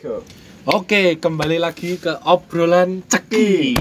[0.00, 0.24] Go.
[0.64, 3.76] Oke, kembali lagi ke obrolan ceki.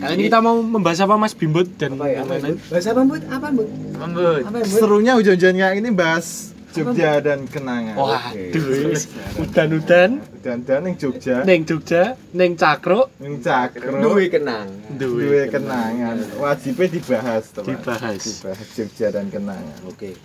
[0.00, 2.24] Kali ini kita mau membahas apa Mas Bimbut dan Apa ya?
[2.24, 2.56] lain-lain?
[2.64, 3.22] Apa, Bud?
[3.28, 3.68] Apa, Bud?
[3.68, 4.64] Bud?
[4.64, 7.94] Serunya hujan-hujan kayak ini bahas Jogja dan kenangan.
[7.94, 14.66] Waduh, wis udan-udan Dan dan yang Jogja, neng Jogja, neng Cakro yang Cakro, Duwe kenang.
[14.96, 16.18] duwe duwe kenangan.
[16.36, 17.68] Wajibnya dibahas, teman.
[17.78, 18.20] Dibahas.
[18.20, 19.76] Dibahas Jogja dan kenangan.
[19.86, 20.18] Oke.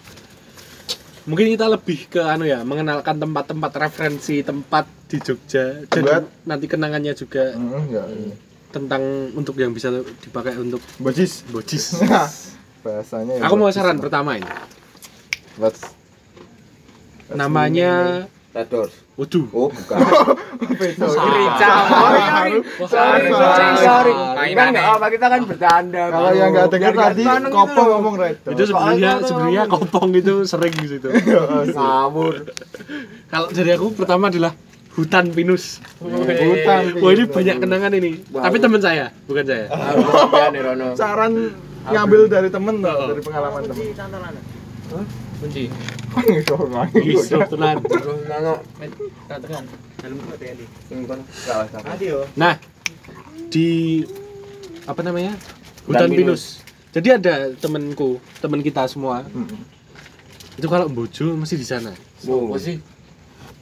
[1.30, 6.24] Mungkin kita lebih ke anu ya, mengenalkan tempat-tempat referensi tempat di Jogja dan Buat?
[6.44, 8.06] nanti kenangannya juga Hmm, enggak.
[8.70, 11.46] tentang untuk yang bisa dipakai untuk Bojis.
[11.48, 12.02] bojis.
[12.84, 14.50] Bahasanya ya Aku mau saran pertama ini.
[15.56, 15.94] Let's-
[17.28, 18.90] let's Namanya Tador.
[19.14, 19.46] Waduh.
[19.54, 19.98] Oh, bukan.
[20.82, 21.72] Rica.
[22.82, 24.14] Sorry, sorry, sorry.
[24.58, 26.04] Kan nggak apa kita kan bercanda.
[26.10, 27.94] Kalau yang nggak dengar tadi, nggak Kopo gitu.
[27.94, 28.36] ngomong red.
[28.42, 31.10] Itu sebenarnya sebenarnya kopong itu sering di situ.
[31.78, 32.50] ngawur.
[33.30, 34.58] Kalau dari aku pertama adalah
[34.98, 35.78] hutan pinus.
[36.02, 36.98] Hutan.
[37.06, 38.12] Wah ini banyak kenangan ini.
[38.34, 39.66] Tapi teman saya, bukan saya.
[40.50, 40.98] Rono.
[40.98, 41.54] Saran
[41.86, 43.86] ngambil dari temen loh, dari pengalaman temen.
[45.40, 45.72] Kunci.
[47.00, 47.80] Bisa tenan.
[47.84, 48.60] Terus nano.
[49.28, 49.64] Katakan.
[50.00, 50.66] Dalam kok tadi.
[50.88, 51.20] Sing kon.
[52.36, 52.56] Nah,
[53.48, 54.04] di
[54.84, 55.34] apa namanya?
[55.88, 56.62] Hutan pinus.
[56.90, 59.22] Jadi ada temanku, teman kita semua.
[59.30, 59.62] Mm-mm.
[60.58, 61.94] Itu kalau bojo mesti di sana.
[61.96, 62.82] Apa sih?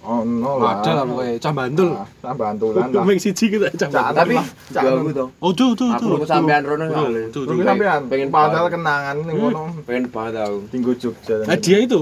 [0.07, 0.79] Oh no lah.
[0.79, 1.89] Ada lah pokoknya, cah bantul.
[1.91, 3.03] Ah, Cah bantulan lah.
[3.03, 4.15] Meng siji kita cah bantul.
[4.15, 4.33] Tapi
[4.71, 5.27] Cak ganggu toh.
[5.37, 6.09] Oh tuh tuh Aku tuh.
[6.15, 7.23] mau sampean Rono Tuh, soalnya.
[7.27, 8.01] tuh, sampean.
[8.07, 9.51] pengen Padahal kenangan ning Hmm.
[9.51, 10.57] kono Pengen banget aku.
[10.69, 11.43] tinggu Jogja.
[11.43, 12.01] Nah dia itu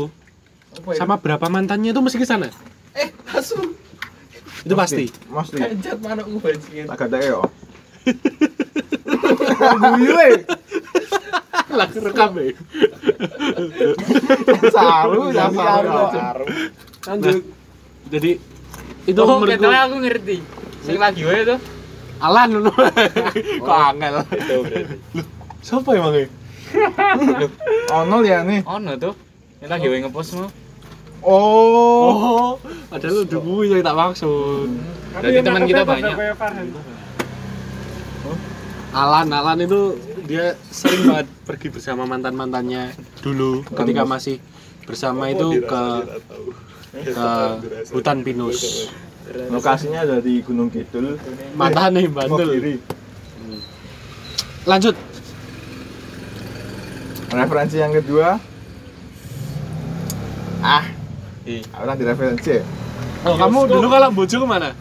[0.75, 0.97] Apa ya?
[0.97, 2.45] sama berapa mantannya itu mesti ke sana.
[2.93, 3.57] Eh, asu.
[4.61, 5.09] Itu pasti.
[5.25, 5.57] Mesti.
[5.57, 6.85] Kancat mana aku bajingan.
[6.87, 7.41] Tak ada yo.
[9.81, 10.35] Guyu eh.
[11.67, 12.53] Lah rekam ya.
[14.67, 15.89] Saru, ya saru.
[16.11, 16.45] Saru.
[17.07, 17.41] Lanjut.
[18.09, 18.31] Jadi
[19.05, 20.37] itu Oh, menurutku ketemu aku ngerti.
[20.85, 21.59] Sing lagi wae tuh.
[22.21, 22.71] Alan ngono.
[23.67, 24.15] Kok angel.
[25.13, 25.25] Loh,
[25.61, 26.27] siapa emangnya?
[28.01, 28.61] Ono ya nih.
[28.65, 29.13] Ono tuh.
[29.61, 30.49] Yang lagi wae ngepost mau.
[31.25, 32.05] Oh.
[32.05, 32.49] Oh,
[32.93, 34.69] padahal udah gue yang tak maksud.
[35.17, 36.15] Berarti teman kita banyak.
[38.95, 44.39] Alan, Alan itu dia sering banget pergi bersama mantan mantannya dulu ketika masih
[44.87, 45.83] bersama itu ke
[47.03, 47.29] ke
[47.91, 48.87] hutan pinus.
[49.51, 51.17] Lokasinya ada di Gunung Kidul.
[51.57, 52.79] Mantan nih bandel.
[54.65, 54.95] Lanjut.
[57.35, 58.39] Referensi yang kedua.
[60.65, 60.85] Ah,
[61.77, 62.57] orang di referensi.
[62.57, 62.63] ya?
[63.25, 64.73] Oh, kamu dulu kalau bojo ke mana?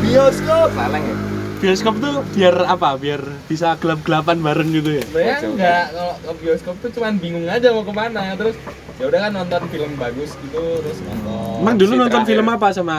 [0.00, 0.72] Bioskop.
[0.72, 1.35] Leleng ya.
[1.56, 2.94] Bioskop tuh biar apa?
[2.94, 5.02] Biar bisa gelap-gelapan bareng gitu ya.
[5.02, 8.56] Sebenarnya enggak kalau ke bioskop tuh cuman bingung aja mau ke mana terus
[8.96, 11.64] ya udah kan nonton film bagus gitu terus nonton.
[11.64, 12.30] Emang dulu Si nonton terakhir.
[12.36, 12.96] film apa sama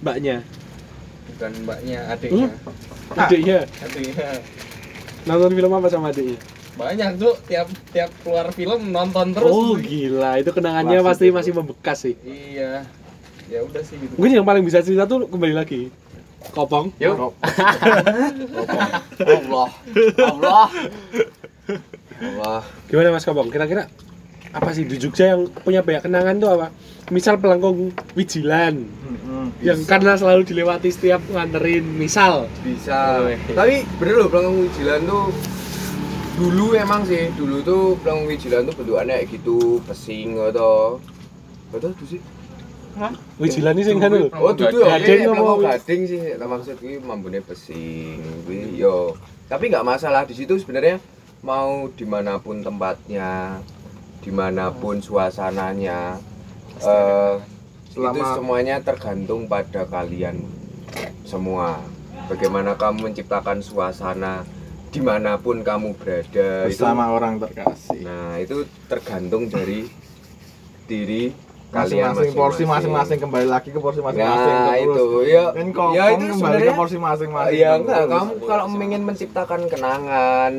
[0.00, 0.36] mbaknya?
[1.28, 2.48] Bukan mbaknya, adiknya.
[3.12, 3.58] Adiknya.
[3.80, 4.28] Adiknya.
[5.22, 6.38] Nonton film apa sama adiknya?
[6.72, 9.52] Banyak tuh tiap tiap keluar film nonton terus.
[9.52, 11.36] oh gila, itu kenangannya Klasik pasti itu.
[11.36, 12.14] masih membekas sih.
[12.24, 12.88] Iya.
[13.52, 14.16] Ya udah sih gitu.
[14.16, 15.92] Mungkin yang paling bisa cerita tuh kembali lagi.
[16.50, 16.90] Kopong.
[16.98, 17.14] Yuk.
[19.22, 19.68] Allah.
[20.18, 20.66] Allah.
[22.18, 22.60] Allah.
[22.90, 23.48] Gimana Mas Kopong?
[23.54, 23.86] Kira-kira
[24.52, 26.68] apa sih di Jogja yang punya banyak kenangan tuh apa?
[27.08, 29.48] Misal pelengkung Wijilan Mm-mm.
[29.64, 32.50] yang karena selalu dilewati setiap nganterin, misal.
[32.60, 33.20] Bisa.
[33.20, 33.32] Oh.
[33.56, 35.32] Tapi bener loh pelanggung wijilan tuh
[36.32, 40.96] dulu emang sih dulu tuh pelanggung wijilan tuh bentukannya kayak gitu pesing atau
[41.68, 42.20] betul tuh sih
[43.40, 44.28] Wijilan ini sing kan lho.
[44.28, 45.00] oh tuh tuh ya?
[45.00, 45.32] Gading apa?
[45.32, 46.20] Pelanggung wi- gading sih.
[46.36, 48.20] Lah maksud gue mambune pesing.
[48.44, 49.16] Gue yo.
[49.48, 50.22] Tapi nggak masalah.
[50.22, 51.00] Di situ sebenarnya
[51.40, 53.58] mau di mana pun tempatnya
[54.22, 56.14] di mana pun suasananya
[56.78, 57.34] eh
[57.90, 60.38] itu semuanya tergantung pada kalian
[61.24, 61.82] semua.
[62.30, 64.46] Bagaimana kamu menciptakan suasana
[64.88, 68.04] di mana pun kamu berada bersama orang terkasih.
[68.04, 69.88] Nah, itu tergantung dari
[70.84, 71.32] diri
[71.72, 74.52] kalian Masing-masing porsi masing-masing kembali lagi ke porsi masing-masing.
[74.52, 74.92] Nah, terus.
[74.92, 75.44] itu ya.
[75.56, 75.66] Dan
[75.96, 77.56] ya itu kembali ke sebenarnya porsi masing-masing.
[77.56, 80.52] ya enggak, kamu kalau ingin menciptakan kenangan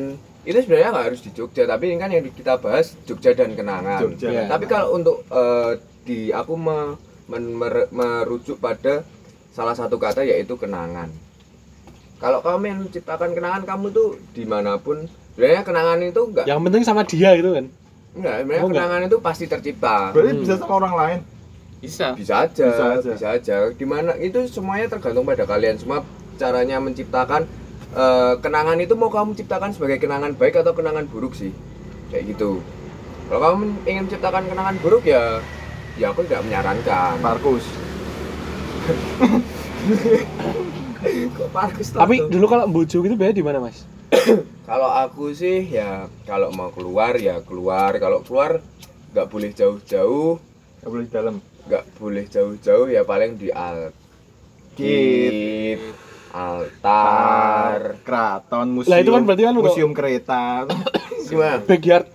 [0.44, 4.02] itu sebenarnya nggak harus di Jogja, tapi ini kan yang kita bahas Jogja dan kenangan.
[4.02, 4.28] Jogja.
[4.28, 4.42] Iya.
[4.50, 6.98] Tapi kalau untuk eh, di aku me-
[7.30, 9.06] men- mer- merujuk pada
[9.54, 11.08] salah satu kata yaitu kenangan.
[12.18, 15.06] Kalau kamu yang menciptakan kenangan kamu tuh di mana pun,
[15.38, 17.66] sebenarnya kenangan itu enggak Yang penting sama dia gitu kan.
[18.14, 18.80] Enggak, sebenarnya Oh, enggak.
[18.80, 19.96] kenangan itu pasti tercipta.
[20.10, 20.40] Berarti Hmm.
[20.40, 21.18] bisa sama orang lain.
[21.78, 22.06] Bisa.
[22.14, 23.26] Bisa aja, Bisa bisa aja.
[23.36, 23.56] aja.
[23.70, 26.00] Di mana itu semuanya tergantung pada kalian semua
[26.34, 27.42] caranya menciptakan
[27.94, 31.54] eh, kenangan itu mau kamu ciptakan sebagai kenangan baik atau kenangan buruk sih,
[32.10, 32.58] kayak gitu.
[33.24, 35.40] Kalau kamu ingin menciptakan kenangan buruk ya,
[35.94, 37.22] ya aku tidak menyarankan.
[37.22, 37.62] Markus.
[41.04, 43.84] Kok Markus Tapi dulu kalau bojo gitu biaya di mana, Mas?
[44.68, 47.92] Kalau aku sih ya kalau mau keluar ya keluar.
[47.94, 48.64] Kalau keluar
[49.12, 50.40] nggak boleh jauh-jauh,
[50.80, 51.36] Gak boleh di dalam.
[51.64, 53.48] nggak boleh jauh-jauh ya paling di
[54.74, 55.80] alkit,
[56.30, 58.00] altar.
[58.00, 58.92] Keraton, museum.
[58.92, 60.64] Lah, itu kan berarti kan museum kereta.
[61.28, 61.60] Gimana?
[61.60, 62.06] Backyard,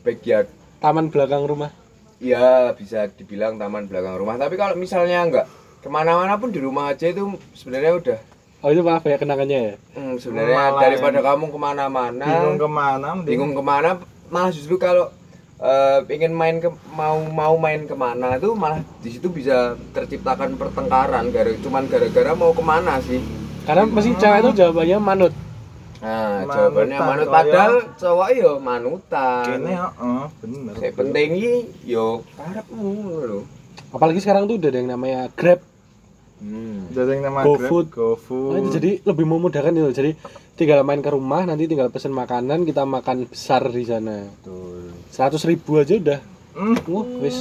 [0.00, 0.48] Backyard.
[0.78, 1.68] taman belakang rumah.
[2.16, 4.36] Ya bisa dibilang taman belakang rumah.
[4.36, 5.46] Tapi kalau misalnya nggak
[5.80, 8.20] ke mana-mana pun di rumah aja itu sebenarnya udah
[8.60, 9.74] Oh, itu malah banyak kenangannya ya?
[9.94, 13.08] hmm, sebenarnya Malah daripada yang- kamu ke mana-mana Bingung ke mana?
[13.18, 13.90] bingung ke mana
[14.26, 15.08] malah justru kalau
[15.58, 19.56] eh, pengen main ke mau mau main ke mana itu malah di situ bisa
[19.90, 23.20] terciptakan pertengkaran gara cuman gara-gara mau ke mana sih
[23.62, 25.32] Karena pasti cewek itu jawabannya manut.
[25.98, 30.72] nah Manutan, jawabannya manut kaya- padahal cowok yo manutan Kene heeh, bener.
[30.74, 31.54] saya penting iki
[31.86, 32.92] yo karepmu
[33.22, 33.40] lho
[33.90, 35.60] Apalagi sekarang tuh udah ada yang namanya Grab.
[36.40, 36.92] Hmm.
[36.92, 37.86] Jadi yang nama GoFood.
[37.92, 38.52] GoFood.
[38.52, 39.90] Nah, itu jadi lebih memudahkan itu.
[39.92, 40.10] Jadi
[40.56, 44.26] tinggal main ke rumah, nanti tinggal pesen makanan, kita makan besar di sana.
[44.40, 44.92] Betul.
[45.08, 46.20] Seratus ribu aja udah.
[46.50, 46.76] Hmm.
[46.90, 47.38] Wah, wis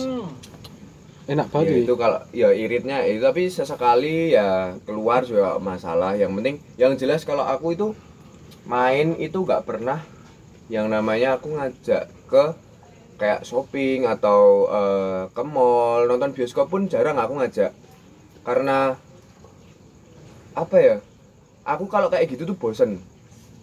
[1.29, 2.01] enak Ya, banget itu ya.
[2.01, 7.45] kalau ya iritnya itu tapi sesekali ya keluar juga masalah yang penting yang jelas kalau
[7.45, 7.87] aku itu
[8.65, 10.01] main itu nggak pernah
[10.73, 12.43] yang namanya aku ngajak ke
[13.21, 17.77] kayak shopping atau eh, ke mall nonton bioskop pun jarang aku ngajak
[18.49, 18.97] karena
[20.57, 20.95] apa ya
[21.61, 22.97] aku kalau kayak gitu tuh bosen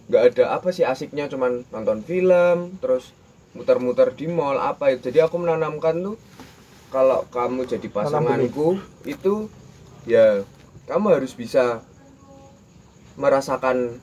[0.07, 3.11] nggak ada apa sih asiknya cuman nonton film terus
[3.59, 6.15] muter-muter di mall apa itu jadi aku menanamkan tuh
[6.95, 9.51] kalau kamu jadi pasanganku itu
[10.07, 10.47] ya
[10.87, 11.83] kamu harus bisa
[13.19, 13.99] merasakan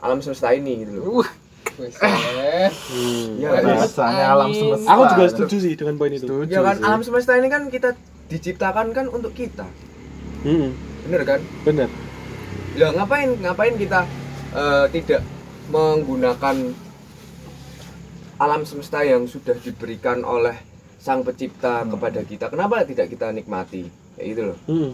[0.00, 1.26] alam semesta ini gitu loh.
[1.76, 2.70] Wes, eh.
[2.72, 3.36] Hmm.
[3.36, 4.88] Ya, Rasanya alam semesta.
[4.96, 6.24] Aku juga setuju sih dengan poin itu.
[6.24, 6.84] Setuju Ya kan sih.
[6.88, 7.92] alam semesta ini kan kita
[8.32, 9.68] diciptakan kan untuk kita.
[10.46, 10.70] Hmm,
[11.02, 11.40] Bener kan?
[11.66, 11.90] bener.
[12.78, 14.06] Ya ngapain ngapain kita
[14.54, 15.26] eh, tidak
[15.68, 16.70] menggunakan
[18.36, 20.54] alam semesta yang sudah diberikan oleh
[21.00, 22.46] sang pencipta kepada kita.
[22.46, 23.88] Kenapa tidak kita nikmati?
[24.14, 24.58] Ya itu loh.
[24.68, 24.92] Hmm.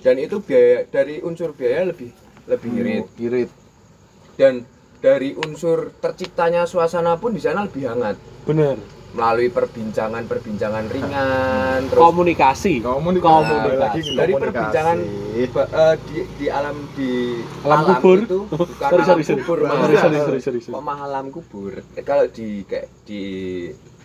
[0.00, 2.10] Dan itu biaya dari unsur biaya lebih
[2.46, 3.06] lebih irit.
[3.18, 3.50] Irit.
[4.36, 4.68] dan
[5.00, 8.76] dari unsur terciptanya suasana pun di sana lebih hangat Bener.
[9.16, 12.74] Melalui perbincangan-perbincangan ringan terus Komunikasi.
[12.78, 13.24] Komunikasi.
[13.24, 14.00] Komunikasi.
[14.12, 14.36] Dari komunikasi.
[14.36, 14.96] perbincangan
[15.48, 17.10] ba- eh, di, di alam di
[17.62, 18.18] Alam kubur.
[18.20, 19.76] itu bukan Sorry, alam sorry, kubur Sorry, Mas.
[19.80, 20.74] Sorry, sorry, sorry, sorry, sorry.
[20.74, 23.22] kok mah alam kubur Eh, kalau di kayak di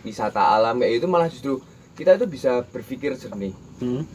[0.02, 1.60] wisata alam kayak itu malah justru
[1.94, 4.08] kita itu bisa berpikir jernih Hmm.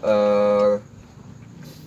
[0.00, 0.72] eh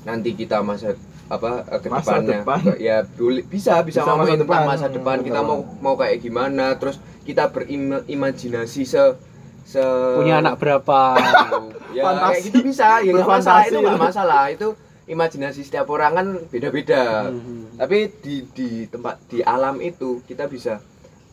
[0.04, 0.96] nanti kita masa
[1.28, 2.60] apa ke Masa depannya depan.
[2.80, 3.04] ya
[3.44, 4.72] bisa bisa, Bisa ngomongin masa tentang depan.
[4.74, 9.04] masa depan kita mau mau kayak gimana terus kita berimajinasi se
[9.68, 9.84] se
[10.16, 11.20] Punya anak berapa?
[11.98, 12.24] ya Fantasi.
[12.24, 14.68] kayak gitu bisa ya nggak masalah itu nggak masalah itu
[15.08, 17.68] imajinasi setiap orang kan beda-beda Hmm.
[17.76, 20.80] tapi di di tempat di alam itu kita bisa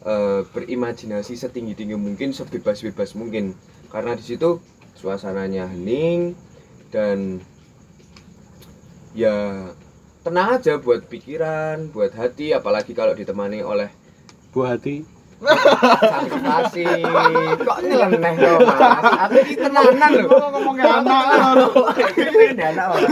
[0.03, 3.55] eh, berimajinasi setinggi tinggi mungkin sebebas bebas mungkin
[3.91, 4.59] karena di situ
[4.95, 6.39] suasananya hening
[6.91, 7.43] dan
[9.15, 9.69] ya
[10.23, 13.91] tenang aja buat pikiran buat hati apalagi kalau ditemani oleh
[14.55, 15.03] Buah hati.
[16.01, 16.87] Sang kekasih
[17.59, 21.69] kok nyeleneh loh mas aku ini tenanan loh Lu ngomong anak lu.
[22.17, 23.03] Ini anak Mas.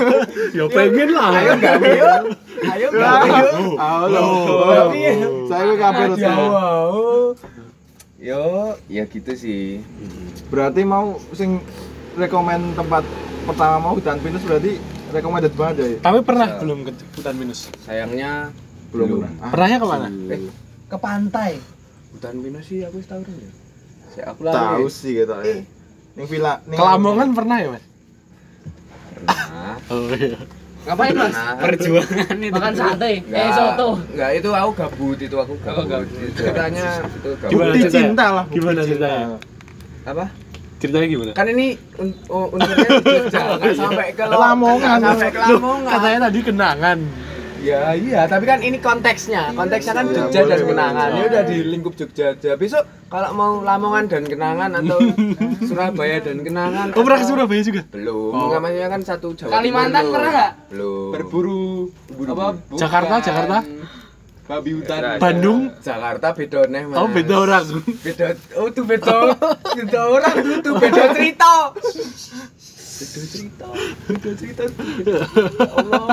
[0.53, 1.31] Ya pengen lah.
[1.33, 2.09] ayo gak ayo
[2.65, 4.25] ayo gak ayo Halo.
[4.69, 5.01] Tapi
[5.47, 7.35] Saya kabeh Ya, wow.
[8.17, 8.45] Yo,
[8.87, 9.83] ya gitu sih.
[10.47, 11.59] Berarti mau sing
[12.15, 13.03] rekomen tempat
[13.43, 14.79] pertama mau hutan pinus berarti
[15.11, 15.87] recommended banget ya.
[16.01, 17.67] Tapi pernah belum ke hutan minus?
[17.83, 18.55] Sayangnya
[18.89, 19.19] Belum belum.
[19.19, 19.33] pernah.
[19.39, 20.09] Ah, Pernahnya ke mana?
[20.29, 20.41] Eh,
[20.87, 21.53] Ke pantai.
[22.13, 23.51] Hutan pinus sih aku tahu ya.
[24.13, 24.93] Saya aku tahu lari.
[24.93, 25.65] sih gitu ya.
[26.13, 27.85] Ning villa ning Ke Lamongan pernah ya, Mas?
[29.15, 29.77] Pernah.
[29.91, 30.37] Oh iya.
[30.83, 31.37] Ngapain mas?
[31.63, 32.53] Perjuangan itu.
[32.53, 33.13] Makan sate.
[33.39, 33.89] Eh soto.
[34.13, 35.87] nggak itu aku gabut itu aku gabut.
[35.87, 36.09] gabut.
[36.35, 37.51] Ceritanya itu gabut.
[37.55, 38.45] Gimana cinta lah.
[38.51, 39.07] Gimana cinta.
[39.09, 39.27] ceritanya?
[40.03, 40.25] Apa?
[40.83, 41.31] Ceritanya gimana?
[41.39, 41.67] Kan ini
[41.97, 44.99] un un- unsurnya di Jogja, nggak sampai ke Lamongan.
[44.99, 45.91] sampai ke Lamongan.
[45.95, 46.99] Katanya tadi kenangan.
[47.63, 49.55] Ya iya, tapi kan ini konteksnya.
[49.55, 50.71] Konteksnya kan Iya, Jogja boleh, dan boleh.
[50.75, 51.09] Kenangan.
[51.15, 52.51] Ya udah di lingkup Jogja aja.
[52.59, 54.99] Besok kalau mau Lamongan dan Kenangan atau
[55.71, 56.91] Surabaya dan Kenangan.
[56.91, 57.83] Oh pernah ke Surabaya juga?
[57.95, 58.35] Belum.
[58.35, 58.51] Oh.
[58.51, 60.53] Namanya kan satu Jawa Kalimantan pernah nggak?
[60.75, 61.11] Belum.
[61.15, 61.63] Berburu
[62.27, 62.47] apa?
[62.67, 63.59] bukan Jakarta, Jakarta?
[64.43, 65.01] Babi hutan.
[65.23, 65.61] Bandung?
[65.79, 66.99] Jakarta beda neh, Mas.
[66.99, 67.63] Oh beda orang.
[68.03, 68.27] Beda.
[68.59, 69.39] Oh, tuh beda.
[69.79, 71.71] beda orang tuh beda cerita.
[73.03, 73.67] Beda cerita.
[74.07, 74.63] Beda cerita.
[74.63, 75.27] Ya
[75.75, 76.07] Allah.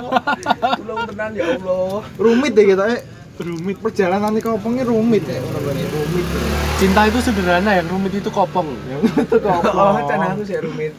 [0.75, 2.01] Tolong tenan ya Allah.
[2.17, 3.01] Rumit deh kita eh.
[3.39, 3.77] Rumit.
[3.79, 5.37] Perjalanan ke Kopongnya rumit ya.
[5.37, 6.27] Rumit.
[6.75, 8.71] Cinta itu sederhana, yang rumit itu kopong.
[8.87, 10.07] Yang itu Oh, Kopong.
[10.07, 10.91] can aku sih rumit.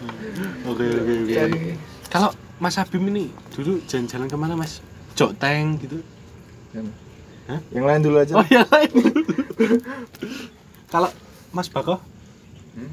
[0.64, 1.73] Oke oke oke.
[2.06, 4.78] Kalau Mas Abim ini dulu jalan-jalan ke mana Mas?
[5.16, 5.99] Jok tank gitu?
[7.50, 7.59] Hah?
[7.75, 8.32] Yang lain dulu aja.
[8.38, 8.92] Oh ya lain.
[10.92, 11.11] Kalau
[11.50, 11.99] Mas Bako?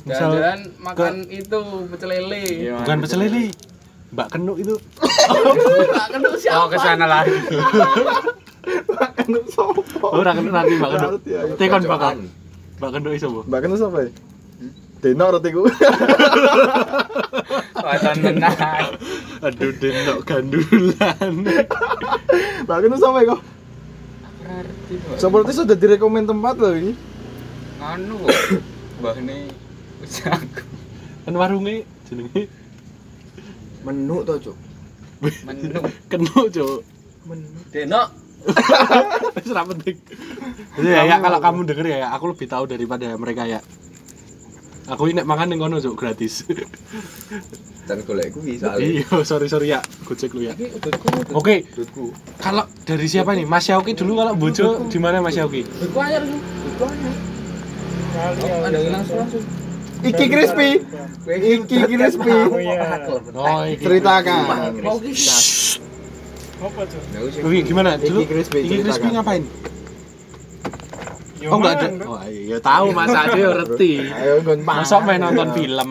[0.03, 2.43] Misal- Jalan-jalan makan itu pecel lele.
[2.77, 3.45] Bukan pecel lele.
[4.07, 4.75] Mbak Kenuk itu.
[5.27, 6.57] Enggak kenal siapa.
[6.57, 7.35] Oh, ke sana lagi.
[8.87, 9.81] Makan sopo.
[10.01, 11.11] Oh, ora kenuk nanti Mbak Kenuk.
[11.23, 11.53] Ayo.
[11.55, 12.15] Tekon bakal.
[12.77, 13.41] Mbak Kenuk iso, Bu.
[13.43, 14.09] Mbak kenal siapa ya?
[14.97, 15.61] Deno rotiku.
[17.77, 18.87] Wacan menang.
[19.39, 21.31] Aduh, denok gandulan.
[22.63, 23.41] Mbak kenal siapa ya kok?
[25.19, 26.95] Seperti sudah direkomend tempat loh ini.
[27.77, 28.31] Nganu kok.
[29.03, 29.37] Mbah ini
[31.25, 32.47] Kan warunge jenenge
[33.87, 34.57] Menu tuh, Cuk.
[35.47, 35.79] Menu.
[36.11, 36.83] Kenuk, Cuk.
[37.71, 38.07] Denok.
[39.35, 39.97] Wis ora penting.
[40.75, 43.59] Jadi ya, ya, kalau kamu denger ya, aku lebih tahu daripada mereka ya.
[44.87, 46.43] Aku ini mangan ning kono Cuk gratis.
[47.87, 48.83] Dan golek kuwi soalnya.
[48.83, 50.53] Iya, sorry sorry ya, gojek lu ya.
[51.31, 52.11] Oke, Dudku.
[52.43, 53.47] kalau dari siapa nih?
[53.47, 55.63] Mas Yauki dulu kalau bojo di mana Mas Yauki?
[55.63, 56.35] Udutku anyar lu.
[56.35, 57.15] Udutku anyar.
[58.17, 59.43] Oh, ada yang langsung langsung.
[60.07, 60.69] Iki crispy.
[61.27, 62.33] Iki crispy.
[63.33, 63.83] Oh, iki.
[63.83, 64.41] Ceritakan.
[67.63, 67.91] Gimana?
[67.97, 69.13] Dulu Iki crispy, Iki crispy ceritakan.
[69.13, 69.43] ngapain?
[71.47, 71.87] Oh enggak ada.
[72.03, 73.91] Oh iya tahu Mas Ade ngerti.
[74.09, 75.89] Ayo Masa main nonton film.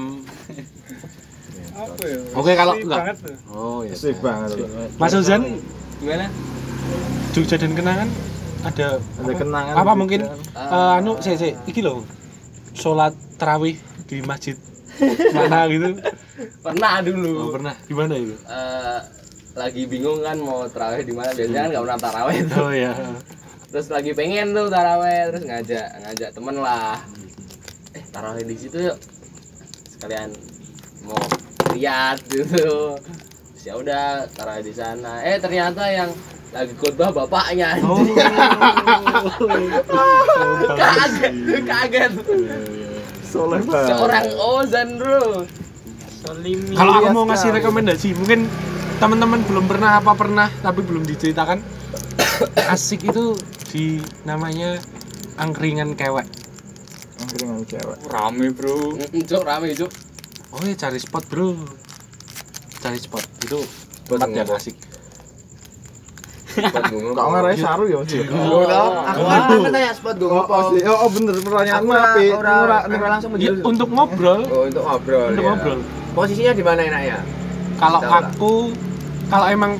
[1.76, 2.18] apa ya?
[2.35, 2.99] Oke kalau enggak.
[2.99, 3.35] banget tuh.
[3.49, 3.94] Oh iya.
[3.94, 4.49] Asik banget.
[4.96, 5.42] Mas Ozan
[5.96, 6.26] Gimana?
[7.30, 8.08] Jogja dan kenangan
[8.62, 9.75] ada Ada kenangan.
[9.76, 10.20] apa mungkin
[10.52, 12.02] eh, anu sik sik iki lho.
[12.75, 14.56] Salat tarawih di masjid
[15.30, 15.98] mana gitu.
[16.62, 17.32] Pernah Oh, dulu.
[17.52, 17.75] pernah.
[17.84, 18.34] Gimana itu?
[18.40, 19.00] Eh,
[19.52, 22.92] lagi bingung kan mau taraweh di mana biasanya kan nggak pernah taraweh tuh Oh iya.
[23.66, 27.00] terus lagi pengen tuh taraweh terus ngajak ngajak temen lah
[27.90, 28.96] eh taraweh di situ yuk
[29.90, 30.28] sekalian
[31.02, 31.16] mau
[31.72, 32.94] lihat gitu
[33.60, 36.12] ya udah taraweh di sana eh ternyata yang
[36.52, 38.00] lagi khotbah bapaknya Oh.
[40.78, 41.32] kaget
[41.64, 42.12] kaget
[43.36, 43.88] Soleh banget.
[43.90, 45.22] seorang ozan bro
[46.26, 47.58] Kalau aku Iya mau ngasih sekali.
[47.62, 48.50] rekomendasi, mungkin
[48.98, 51.62] teman-teman belum pernah apa pernah tapi belum diceritakan
[52.74, 53.38] asik itu
[53.70, 54.74] di namanya
[55.36, 56.26] angkringan kewek.
[57.22, 57.98] Angkringan cewek.
[58.10, 58.98] Rame, Bro.
[59.22, 59.92] Cuk rame cuk
[60.48, 61.52] Oh ya cari spot bro,
[62.80, 63.60] cari spot itu
[64.06, 64.74] tempat yang asik.
[66.56, 67.10] Spot bunga.
[67.12, 68.12] Kok ngarai saru ya Mas?
[68.26, 68.64] Oh,
[68.96, 69.20] aku
[69.60, 70.80] kan tanya spot gue Oh, oh, sih.
[70.82, 72.18] oh, oh, bener pertanyaanmu apa?
[72.32, 72.78] Ora ora
[73.10, 73.64] langsung Ya, menjurus.
[73.64, 75.26] untuk ngobrol, Oh, untuk ngobrol.
[75.28, 75.50] untuk ya.
[75.50, 75.78] ngobrol.
[76.12, 77.18] Posisinya di mana enaknya?
[77.76, 78.52] Kalau aku,
[79.28, 79.72] kalau emang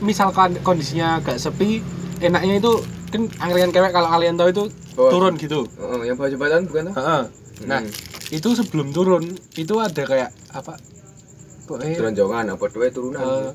[0.00, 1.84] misalkan kondisinya agak sepi,
[2.18, 2.72] enaknya itu
[3.08, 5.08] kan angkringan kewek kalau kalian tahu itu Oh.
[5.08, 5.68] turun gitu.
[5.76, 6.94] Oh, yang bawah jembatan bukan tuh?
[6.94, 7.22] Heeh.
[7.62, 7.92] Nah, Hmm.
[8.30, 9.24] itu sebelum turun
[9.54, 10.76] itu ada kayak apa?
[11.62, 13.20] Pokoknya Jeronjongan apa dua turunan.
[13.22, 13.48] Eh,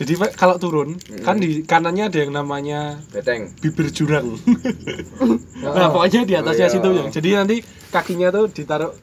[0.00, 1.20] jadi Pak, kalau turun Mm-mm.
[1.20, 3.52] kan di kanannya ada yang namanya Beteng.
[3.60, 4.32] bibir jurang.
[5.60, 6.74] nah, pokoknya di atasnya Oh, iya.
[6.74, 7.04] situ ya.
[7.12, 7.56] Jadi nanti
[7.92, 8.96] kakinya tuh ditaruh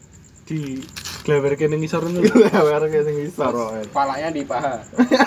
[0.50, 0.82] di
[1.22, 2.25] glewer kene ngisor ngono.
[2.25, 3.54] Lewer kayak sing isor.
[3.54, 3.94] kok.
[3.94, 4.82] palanya di paha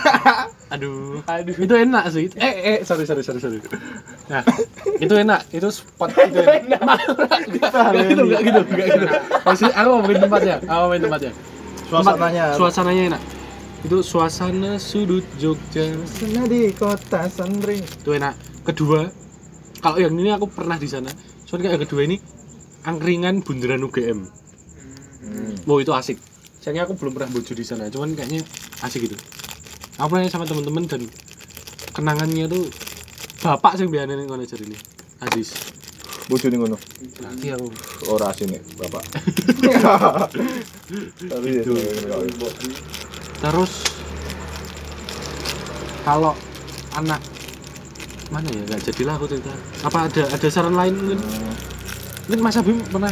[0.74, 1.22] Aduh.
[1.22, 1.54] Aduh.
[1.54, 2.26] Itu enak sih.
[2.34, 3.62] Eh eh sorry sorry sorry sorry.
[4.26, 4.42] Nah,
[4.98, 5.54] itu enak.
[5.54, 6.82] Itu spot itu enak.
[7.46, 9.06] Enggak gitu, enggak gitu, enggak gitu.
[9.46, 10.56] Maksud aku ngomongin tempatnya.
[10.66, 11.32] Aku ngomongin tempatnya.
[11.86, 12.44] Suasananya.
[12.58, 13.22] Suasananya enak.
[13.80, 15.88] Itu suasana sudut Jogja.
[16.04, 17.80] Suasana di kota Sandring.
[17.80, 19.08] itu enak kedua
[19.78, 21.08] kalau yang ini aku pernah di sana
[21.42, 22.20] soalnya yang kedua ini
[22.82, 24.20] angkringan bundaran UGM
[25.20, 25.52] Hmm.
[25.64, 26.16] wow itu asik
[26.58, 28.40] sayangnya aku belum pernah bojo di sana cuman kayaknya
[28.80, 29.16] asik gitu
[29.94, 31.04] aku pernah sama teman-teman dan
[31.92, 32.64] kenangannya tuh
[33.38, 34.76] bapak sih biasa nih ngono ini
[35.20, 35.52] Aziz
[36.24, 36.78] Bojo ning ngono.
[37.20, 37.66] nanti aku
[38.06, 39.02] Ora sini, Bapak.
[41.26, 41.74] Tapi ya, Gitu.
[41.74, 42.46] gitu.
[43.40, 43.72] Terus
[46.04, 46.32] kalau
[46.96, 47.20] anak
[48.30, 51.18] mana ya nggak jadilah aku cerita apa ada ada saran lain mungkin
[52.28, 53.10] mungkin Mas Abim pernah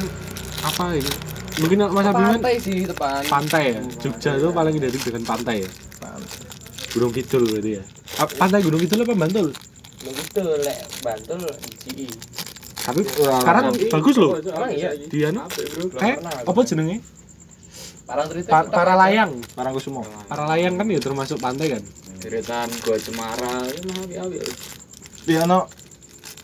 [0.62, 1.12] apa ini
[1.58, 3.20] mungkin Mas Abim kan pantai sih depan.
[3.26, 3.80] pantai ya?
[3.98, 5.70] Jogja itu paling identik dengan pantai ya?
[6.94, 7.84] Gunung Kidul berarti ya?
[8.38, 9.48] Pantai Gunung Kidul apa Bantul?
[9.98, 11.42] Begitu lek bantul
[11.82, 12.06] GI
[12.88, 14.32] tapi sekarang bagus loh.
[14.40, 15.44] Emang iya di anu
[16.00, 17.04] eh apa jenenge
[18.08, 20.00] Pa- para layang Parang Kusumo.
[20.24, 21.82] para layang kan ya termasuk pantai kan
[22.18, 23.62] Deretan Gua Cemara.
[23.64, 24.38] Ya mah api-api.
[25.22, 25.68] Di ano?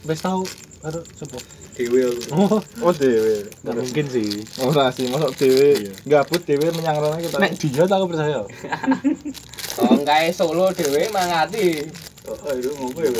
[0.04, 0.44] wes tahu
[0.78, 1.38] baru coba
[1.74, 2.20] Dewe aku.
[2.30, 3.50] oh Oh, dewe.
[3.58, 5.74] nggak mungkin sih Ora sih, masuk dewe.
[5.80, 5.92] Iya.
[6.06, 7.40] Gabut dewe menyangrana kita.
[7.40, 8.44] nek dia tuh aku percaya
[9.80, 11.82] oh enggak solo dewe mangati
[12.24, 13.10] Oh, oh, itu ngopo ya?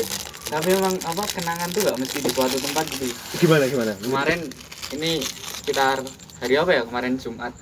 [0.47, 3.05] Tapi emang apa kenangan tuh gak mesti di suatu tempat gitu.
[3.37, 4.39] gimana gimana Kemarin
[4.93, 5.21] ini
[5.59, 6.01] sekitar
[6.39, 6.81] hari apa ya?
[6.83, 7.53] Kemarin Jumat.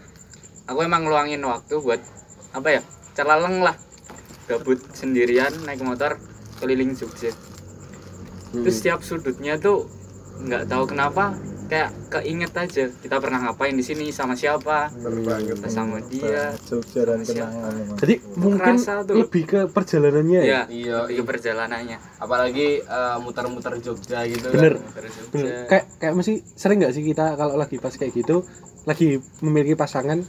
[0.63, 2.00] Aku emang ngeluangin waktu buat
[2.53, 2.82] apa ya
[3.13, 3.75] celaleng lah
[4.46, 6.15] gabut sendirian naik motor
[6.58, 7.34] keliling Jogja
[8.53, 9.89] terus setiap sudutnya tuh
[10.39, 11.34] nggak tahu kenapa
[11.65, 14.93] kayak keinget aja kita pernah ngapain di sini sama siapa
[15.65, 17.50] sama dia Jogja dan Sama siapa?
[17.50, 17.98] kenangan.
[17.98, 19.15] Jadi mungkin Kerasa tuh.
[19.17, 20.46] lebih ke perjalanannya ya.
[20.46, 24.77] ya Iya, lebih ke perjalanannya apalagi eh, muter-muter Jogja gitu Bener.
[24.77, 24.93] kan.
[24.93, 25.34] Terus Jogja.
[25.34, 25.53] Bener.
[25.65, 28.46] Kayak kayak mesti sering nggak sih kita kalau lagi pas kayak gitu,
[28.86, 30.22] lagi memiliki pasangan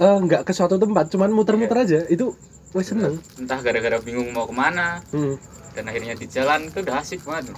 [0.00, 2.00] eh nggak ke suatu tempat, cuman muter-muter aja.
[2.06, 2.32] Itu
[2.70, 3.18] wes seneng.
[3.36, 5.34] entah gara-gara bingung mau ke mana Hmm.
[5.72, 7.50] dan akhirnya di jalan itu udah asik banget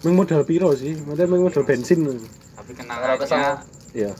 [0.00, 0.92] Meng modal piro sih?
[0.94, 2.00] Maksudnya meng modal bensin.
[2.54, 4.12] tapi kenangannya Iya.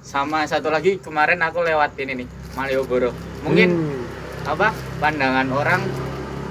[0.00, 3.10] sama satu lagi kemarin aku lewat ini nih Malioboro
[3.42, 4.02] mungkin Hmm.
[4.46, 5.82] apa pandangan orang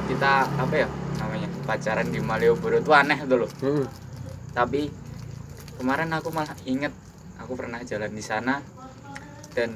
[0.05, 3.84] kita apa ya namanya pacaran di Malioboro itu aneh tuh loh Hmm.
[4.51, 4.91] tapi
[5.75, 6.91] kemarin aku malah inget
[7.36, 8.60] aku pernah jalan di sana
[9.55, 9.69] dan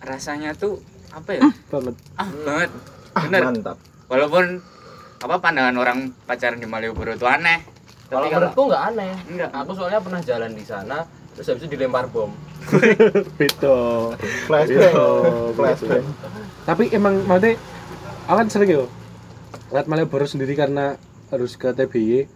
[0.00, 0.80] rasanya tuh
[1.10, 1.94] apa ya banget.
[2.16, 2.70] ah banget
[3.14, 3.76] Ah, bener mantap.
[4.04, 4.58] walaupun
[5.20, 7.62] apa pandangan orang pacaran di Malioboro itu aneh
[8.04, 9.14] Kalau menurutku nggak aneh.
[9.26, 12.30] enggak Aku soalnya pernah jalan di sana, terus habis itu dilempar bom.
[13.38, 13.76] Beda.
[14.44, 14.92] Flashback.
[15.52, 16.04] Flashback.
[16.62, 17.56] Tapi emang maksudnya
[18.24, 18.84] aku kan sering yo
[19.68, 20.94] lewat Malioboro sendiri karena
[21.28, 22.28] harus ke TBY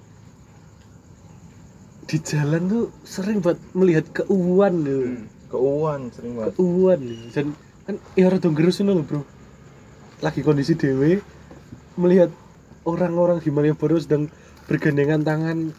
[2.06, 5.26] di jalan tuh sering buat melihat keuuan loh Hmm.
[5.48, 6.54] Keuan sering banget.
[6.60, 7.28] keuuan loh.
[7.32, 7.46] dan
[7.84, 9.20] kan ya rada gerus ngono lho bro
[10.20, 11.24] lagi kondisi dewe
[11.96, 12.28] melihat
[12.84, 14.28] orang-orang di Malioboro sedang
[14.68, 15.72] bergandengan tangan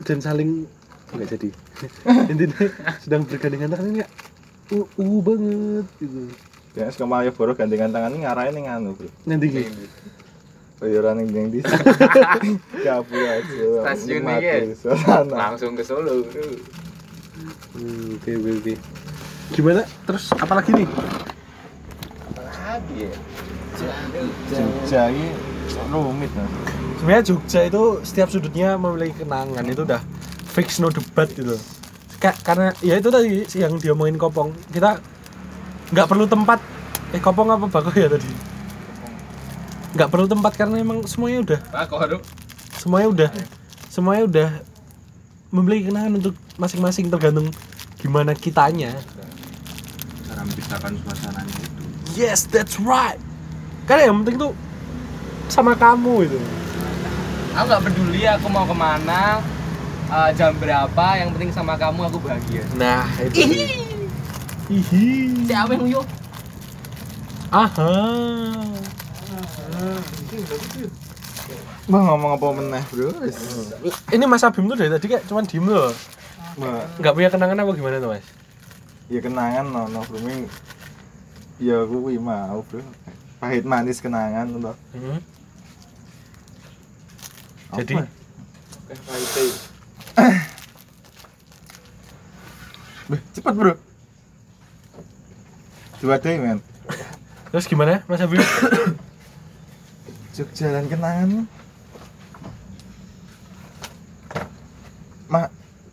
[0.00, 0.64] dan saling
[1.12, 1.48] enggak jadi
[2.32, 2.64] intinya
[2.98, 4.00] sedang bergandengan tangan ini
[4.72, 6.32] uh, uh banget gitu
[6.72, 9.12] Ya, ke Malioboro gandengan tangan ini ngarahin yang anu, Bro.
[9.28, 9.84] nanti gitu
[10.80, 11.60] Bayaran yang yang di
[12.88, 13.54] Gabu aja.
[13.86, 14.56] Stasiun ini ya?
[15.30, 16.42] Langsung ke Solo bro.
[17.72, 18.74] Hmm, oke oke oke.
[19.52, 19.82] Gimana?
[20.08, 20.88] Terus apa lagi nih?
[22.36, 23.12] Lagi ya.
[24.52, 25.32] Jogja ini
[25.90, 26.48] rumit nah.
[27.00, 30.00] Sebenarnya Jogja itu setiap sudutnya memiliki kenangan itu udah
[30.52, 31.56] fix no debat gitu.
[32.20, 34.54] Kayak karena ya itu tadi yang diomongin Kopong.
[34.70, 35.00] Kita
[35.90, 36.60] nggak perlu tempat.
[37.12, 38.52] Eh Kopong apa Bako ya tadi?
[39.92, 41.60] Nggak perlu tempat karena emang semuanya udah
[42.00, 42.20] aduh.
[42.80, 43.30] semuanya udah
[43.92, 44.48] semuanya udah
[45.52, 47.52] memiliki kenangan untuk masing-masing tergantung
[48.00, 48.96] gimana kitanya.
[50.26, 51.82] Cara menciptakan suasananya itu.
[52.16, 53.20] Yes, that's right.
[53.84, 54.52] Karena yang penting tuh
[55.52, 56.40] sama kamu itu.
[57.52, 59.44] Aku nggak peduli aku mau ke mana,
[60.08, 62.64] eh, jam berapa, yang penting sama kamu aku bahagia.
[62.80, 63.44] Nah, itu.
[64.72, 65.44] Hihi.
[65.44, 66.06] Siapa yang uyuh?
[67.52, 67.92] Aha.
[71.84, 73.10] Bang ngomong apa meneh, Bro?
[74.08, 75.90] Ini Mas Abim tuh dari tadi kayak cuman diem loh.
[76.52, 78.26] Mbak, Nggak punya kenangan apa gimana tuh, Mas?
[79.10, 80.16] ya kenangan no, no bro.
[80.16, 80.48] Ini-
[81.60, 82.80] Ya kuwi mau, Bro.
[83.38, 84.76] Pahit manis kenangan loh.
[84.92, 85.18] Hmm.
[87.76, 87.92] Jadi?
[87.94, 88.06] ya?
[93.06, 93.74] Beh, cepat, Bro.
[95.98, 96.58] Dua deh, men.
[97.50, 98.40] Terus gimana, Mas Abim?
[100.32, 101.44] Jogja dan kenangan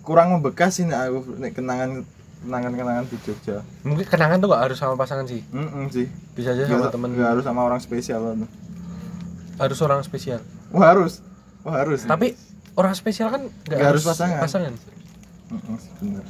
[0.10, 2.02] kurang membekas sih nek aku nek kenangan
[2.42, 3.62] kenangan kenangan di Jogja.
[3.86, 5.46] Mungkin kenangan tuh gak harus sama pasangan sih.
[5.54, 6.10] Mm sih.
[6.34, 7.14] Bisa aja sama temen.
[7.14, 8.50] nggak harus sama orang spesial loh.
[9.62, 10.42] Harus orang spesial.
[10.74, 11.22] Oh harus.
[11.62, 12.10] Oh harus.
[12.10, 12.34] Tapi
[12.74, 14.42] orang spesial kan nggak Nggak harus pasangan.
[14.42, 14.74] Pasangan.
[16.02, 16.26] Bener.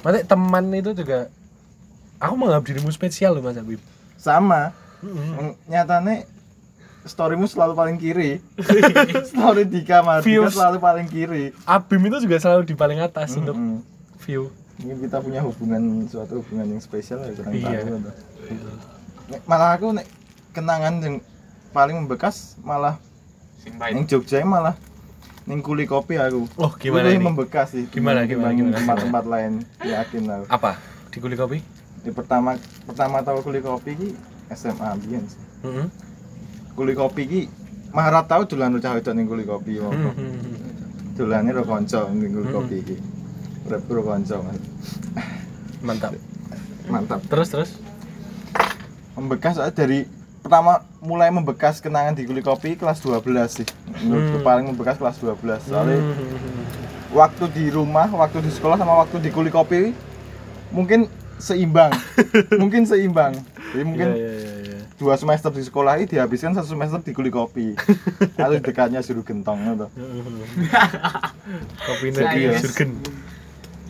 [0.00, 1.28] Berarti teman itu juga
[2.16, 3.80] aku menganggap dirimu spesial loh Mas Abim.
[4.16, 4.72] Sama.
[5.04, 5.36] Mm-mm.
[5.36, 6.24] Mm, Nyatane
[7.04, 8.40] storymu selalu paling kiri.
[9.30, 11.52] Story Dika Mardika selalu paling kiri.
[11.64, 13.84] Abim itu juga selalu di paling atas untuk Mm-mm.
[14.20, 14.48] view.
[14.74, 17.78] Mungkin kita punya hubungan suatu hubungan yang spesial ya kurang Iya.
[17.78, 17.98] tahu.
[18.44, 18.70] gitu.
[19.24, 20.06] Nek, malah aku nek
[20.50, 21.16] kenangan yang
[21.70, 22.98] paling membekas malah.
[23.64, 24.74] Yang Jogja malah
[25.44, 26.48] ning kuli kopi aku.
[26.56, 27.20] Oh, gimana ini?
[27.20, 27.84] membekas sih.
[27.86, 30.44] Gimana, gimana, gimana, Tempat-tempat lain yakin aku.
[30.48, 30.72] Apa?
[31.08, 31.60] Di kuli kopi?
[32.00, 34.08] Di pertama pertama tahu kuli kopi ki
[34.50, 35.40] SMA biyen sih.
[35.62, 35.86] Heeh.
[36.74, 37.42] Kuli kopi ki
[37.94, 40.10] Maharap tahu dolan cah wedok ning kuli kopi Hmm, apa.
[41.14, 42.56] Dolane ro kanca ning kuli Hmm.
[42.58, 42.96] kopi ki.
[43.70, 44.42] Rep ro kanca.
[45.78, 46.18] Mantap.
[46.90, 47.22] Mantap.
[47.30, 47.70] Terus terus.
[49.14, 50.10] Membekas dari
[50.42, 53.68] pertama mulai membekas kenangan di kuli kopi kelas 12 sih.
[54.02, 54.46] Menurutku Hmm.
[54.46, 56.66] paling membekas kelas 12 soalnya Hmm.
[57.14, 59.94] waktu di rumah, waktu di sekolah sama waktu di kuli kopi
[60.74, 61.06] mungkin
[61.38, 61.94] seimbang.
[62.60, 63.38] mungkin seimbang.
[63.70, 64.43] Jadi mungkin iya, iya, iya.
[64.94, 67.74] Dua semester di sekolah ini dihabiskan satu semester di kuli kopi.
[68.40, 69.86] Lalu dekatnya suruh gentong gitu.
[71.86, 72.62] Kopi Serius.
[72.62, 72.90] surgen.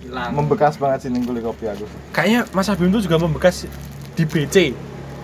[0.05, 0.37] Lang.
[0.37, 3.65] membekas banget sih kulit kopi aku Kayaknya Mas Abim tuh juga membekas
[4.13, 4.77] di BC.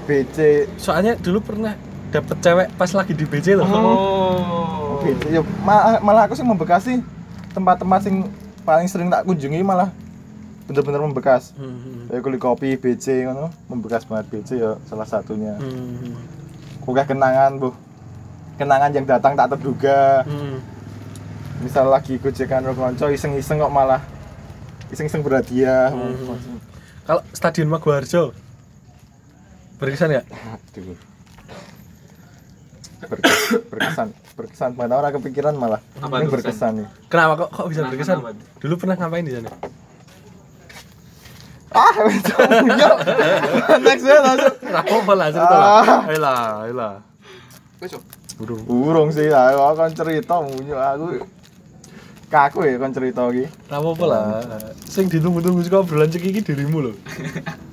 [0.09, 1.77] BC Soalnya dulu pernah
[2.11, 3.69] dapet cewek pas lagi di BC loh.
[3.69, 4.99] Oh.
[5.05, 6.97] BC ya ma- malah aku sih membekas sih
[7.53, 8.25] tempat-tempat sing
[8.65, 9.93] paling sering tak kunjungi malah
[10.71, 16.15] bener-bener membekas Hmm, kayak kulit kopi BC ngono membekas banget BC ya salah satunya hmm,
[16.81, 17.75] Oke kenangan bu
[18.55, 20.57] kenangan yang datang tak terduga hmm.
[21.61, 23.99] misal lagi gojekan karo konco iseng-iseng kok malah
[24.89, 26.39] iseng-iseng berhadiah Hmm.
[27.03, 28.31] Kalau Stadion Maguwarjo
[29.77, 30.27] berkesan nggak?
[30.31, 30.99] Aduh.
[33.01, 37.91] Berke- berkesan berkesan banget orang kepikiran malah Apa berkesan nih Kenapa kok kok bisa Kenapa,
[37.91, 38.17] berkesan?
[38.21, 38.31] kenapa?
[38.61, 39.51] Dulu pernah ngapain di sana?
[41.71, 41.95] Ah
[42.83, 42.97] yuk
[43.87, 45.71] next ya langsung Apa lah cerita lah.
[45.83, 46.01] Ah.
[46.11, 46.93] Ayolah, ayolah.
[47.79, 48.03] Wis, Om.
[48.41, 48.63] Burung.
[48.65, 51.23] burung sih lah aku kan cerita munyo aku
[52.33, 54.43] kaku ya kan cerita iki Apa lah.
[54.89, 56.97] Sing ditunggu-tunggu suka obrolan cek iki dirimu loh.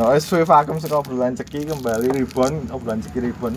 [0.00, 3.52] Oh, wis suwe vakum saka obrolan ceki kembali ribon, obrolan ceki ribon.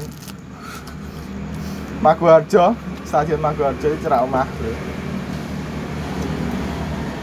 [2.03, 2.75] Maguwarjo,
[3.07, 4.43] stadion Maguwarjo itu cerak omah.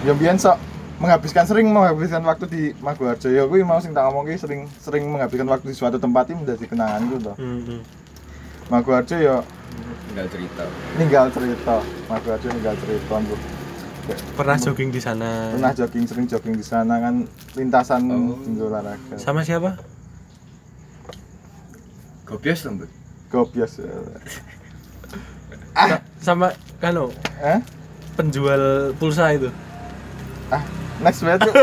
[0.08, 0.56] Ya biyen sok
[1.02, 3.26] menghabiskan sering menghabiskan waktu di Maguwarjo.
[3.26, 6.64] Ya kuwi mau sing tak ngomongke sering sering menghabiskan waktu di suatu tempat ini menjadi
[6.64, 7.32] kenanganku to.
[7.34, 7.82] Hmm,
[8.70, 9.36] Maguwarjo ya
[10.08, 10.62] tinggal cerita
[10.94, 11.76] ninggal cerita.
[12.06, 13.34] Maguwarjo ninggal cerita, Bu.
[14.34, 15.54] Pernah jogging di sana.
[15.54, 17.22] Pernah jogging sering jogging di sana kan
[17.54, 18.38] lintasan Oh.
[18.42, 19.14] tinggal olahraga.
[19.18, 19.78] Sama siapa?
[22.32, 22.38] lho
[22.72, 22.90] mbak
[23.28, 23.76] Gobias.
[25.76, 27.10] Sa- Sama kano
[27.42, 27.58] Eh?
[28.14, 29.50] penjual pulsa itu.
[30.52, 30.62] Ah
[31.00, 31.54] next bet yuk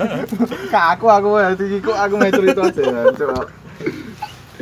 [0.72, 3.42] kak aku aku ya tikiku aku mau cerita aja ya coba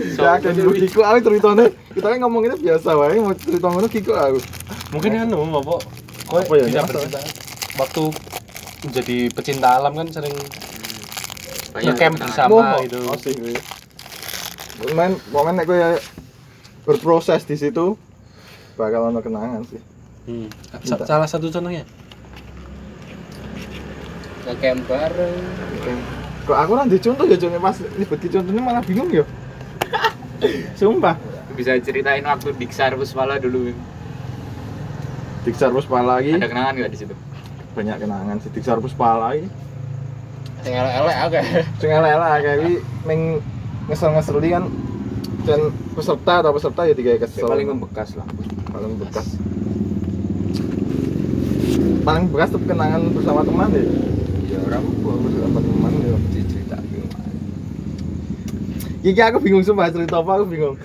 [0.00, 4.12] ya kan dulu kiku aku ceritanya kita kan ngomonginnya biasa wae mau cerita ngono kiku
[4.12, 4.40] aku
[4.90, 5.76] Mungkin kan apa?
[6.26, 6.82] Kok Apa ya?
[7.78, 8.02] Waktu
[8.82, 10.34] menjadi pecinta alam kan sering
[11.70, 12.26] Banyak ngecamp kenangan.
[12.26, 12.98] bersama gitu.
[13.06, 13.54] oh sih kuwi.
[15.30, 15.94] momen nek ya
[16.82, 17.94] berproses di situ
[18.74, 19.78] bakal ono kenangan sih
[20.20, 20.52] Hmm.
[20.84, 21.86] Sa- salah satu contohnya.
[24.50, 25.34] Ngecamp bareng
[26.40, 29.22] kok aku nanti contoh ya contohnya pas nyebut contohnya malah bingung ya.
[30.80, 31.14] Sumpah.
[31.54, 33.70] Bisa ceritain waktu Diksar Puspala dulu.
[35.46, 37.14] Diksar Puspala lagi Ada kenangan nggak di situ?
[37.70, 38.50] banyak kenangan sih.
[38.50, 39.46] Diksar Puspala lagi
[40.60, 41.44] sing elek-elek akeh.
[41.80, 42.72] Sing elek-elek kayak wi
[43.08, 43.20] ming
[43.88, 44.64] ngesel-ngeseli kan
[45.48, 45.60] dan
[45.96, 47.46] peserta atau peserta ya tiga kesel.
[47.46, 48.26] Paling membekas lah.
[48.74, 49.38] Paling bekas
[52.00, 53.86] paling bekas tuh kenangan bersama teman deh
[54.80, 56.76] ya orang bersama teman ya cerita
[59.00, 60.76] Iki aku bingung sumpah cerita apa aku bingung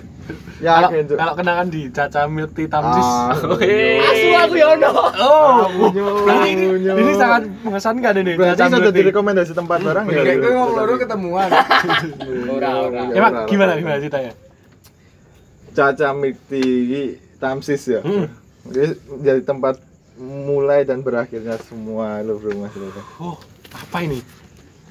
[0.56, 3.04] ya Kalau kalau kenangan di Caca Milk Tea Tamsis.
[3.04, 4.00] Ah, Weh.
[4.00, 4.88] asu aku ya ono
[5.20, 5.68] Oh,
[6.42, 8.32] ini, ini sangat mengesankan ini.
[8.34, 9.08] berarti Caca sudah Milk jadi Tea.
[9.12, 11.48] rekomendasi tempat barang ya kayak ngomong loro ketemuan
[12.56, 14.32] ora ora Emang gimana gimana ceritanya?
[15.70, 16.08] Caca
[16.50, 17.02] iki
[17.36, 18.26] Tamsis ya Hmm.
[18.66, 19.78] Jadi tempat
[20.18, 22.90] mulai dan berakhirnya semua mas bro.
[23.20, 23.36] Oh,
[23.76, 24.20] apa ini?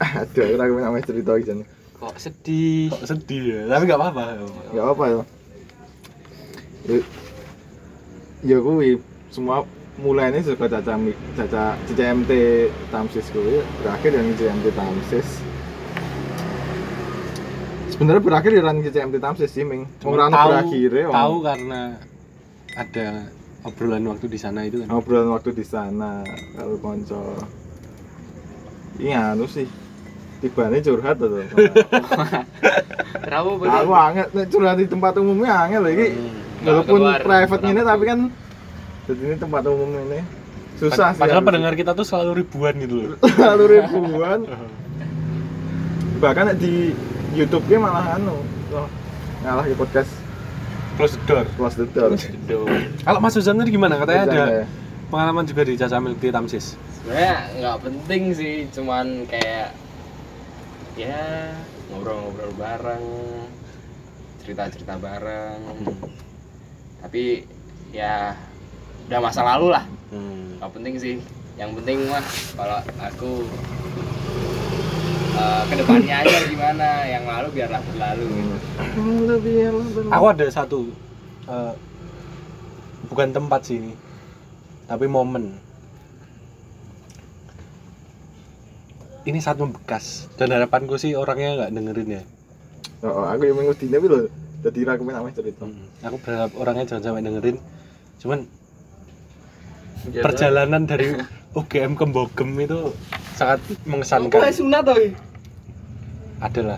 [0.02, 1.68] Aduh, aku ragu namanya cerita nih.
[1.96, 2.92] Kok sedih?
[2.92, 3.62] Kok sedih ya?
[3.72, 4.24] Tapi nggak apa-apa.
[4.76, 5.22] Gak apa ya.
[6.86, 6.98] Ya,
[8.46, 9.02] ya kuwi
[9.34, 9.66] semua
[9.98, 10.94] mulainya juga caca
[11.40, 12.32] caca CCMT
[12.92, 15.30] Tamsis kuwi berakhir dengan CCMT Tamsis.
[17.96, 19.88] Sebenarnya berakhir di ran CCMT Tamsis sih, Ming.
[20.04, 21.14] Ora ono tahu, berakhire, Om.
[21.16, 21.82] tahu karena
[22.76, 23.08] ada
[23.64, 24.88] obrolan waktu di sana itu kan.
[24.92, 26.22] Ngobrol waktu di sana
[26.60, 27.40] kalau konco.
[29.00, 29.68] Iya, anu sih.
[30.40, 31.42] Tibane curhat tuh.
[33.32, 36.08] Rawo Aku angel nek curhat di tempat umumnya angel lho iki.
[36.66, 37.22] Walaupun keluar.
[37.22, 38.20] private ini tapi kan
[39.06, 40.20] jadi ini tempat umum ini
[40.78, 41.22] susah sih.
[41.22, 43.18] Padahal pendengar kita tuh selalu ribuan gitu loh.
[43.50, 44.40] lalu ribuan.
[46.20, 46.94] Bahkan nek di
[47.34, 48.38] YouTube-nya malah anu.
[48.76, 48.88] Oh,
[49.42, 50.12] ngalah di podcast
[50.96, 51.44] Close the door.
[51.60, 51.86] Close the
[52.48, 52.72] Door.
[53.04, 54.00] Kalau Mas Suzan tadi gimana?
[54.00, 54.66] Katanya ada ya.
[55.10, 56.76] Pengalaman juga di Caca Milk Tea Tamsis.
[57.02, 59.78] sebenarnya nggak penting sih cuman kayak
[60.98, 61.54] ya
[61.94, 63.06] ngobrol-ngobrol bareng
[64.42, 65.62] cerita-cerita bareng.
[67.02, 67.46] Tapi
[67.94, 68.34] ya
[69.10, 69.86] udah masa lalu lah.
[70.10, 70.58] Hmm.
[70.62, 71.16] nggak penting sih.
[71.56, 72.26] Yang penting mah
[72.58, 73.32] kalau aku
[75.38, 78.26] eh, ke depannya aja gimana yang lalu biarlah berlalu.
[80.10, 80.90] Aku ada satu
[81.50, 81.74] eh,
[83.10, 83.94] bukan tempat sih ini,
[84.86, 85.58] tapi momen.
[89.26, 92.24] Ini saat membekas dan harapanku sih orangnya nggak dengerin ya.
[93.02, 94.20] Oh, oh, aku yang dini tapi lho.
[94.62, 95.66] Jadi aku namanya cerita.
[95.66, 95.86] Hmm.
[96.02, 97.58] Aku berharap orangnya jangan sampai dengerin.
[98.22, 98.40] Cuman
[100.06, 101.18] Ya, perjalanan dari
[101.58, 102.94] UGM Kembogem itu
[103.34, 104.54] sangat Kok mengesankan.
[104.54, 104.98] sunat toh?
[106.38, 106.78] Adalah.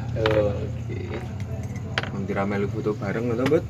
[2.15, 3.65] Nanti rame lu foto bareng atau bet?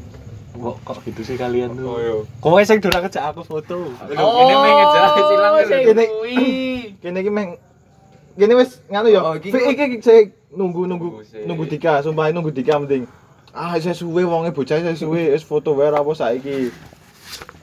[0.57, 1.85] Kok kok gitu sih kalian tuh?
[1.85, 2.15] Oh iya.
[2.41, 3.93] Kok sing dolan ngejak aku foto.
[4.09, 5.69] ini pengen ngejelas silang Oh, dulu.
[5.69, 6.45] sing Ini- kuwi.
[6.97, 7.49] Kene iki meng
[8.33, 9.21] Gini wis nganu ya.
[9.21, 13.09] Oh, iki Iki kok- iki saya nunggu nunggu Nunggu Dika, sumpah nunggu Dika mending.
[13.49, 16.69] Ah, saya suwe wonge bocah saya suwe wis foto wae apa saiki.